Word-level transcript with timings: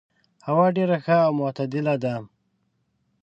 هوا 0.47 0.65
ډېر 0.77 0.89
ښه 1.05 1.17
او 1.27 1.31
معتدل 1.39 1.87
ده. 2.03 2.15